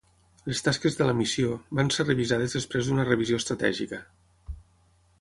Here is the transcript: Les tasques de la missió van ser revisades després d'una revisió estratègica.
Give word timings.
Les 0.51 0.63
tasques 0.67 0.97
de 1.01 1.07
la 1.09 1.15
missió 1.19 1.51
van 1.81 1.93
ser 1.97 2.07
revisades 2.07 2.57
després 2.59 2.91
d'una 2.91 3.09
revisió 3.13 3.41
estratègica. 3.45 4.05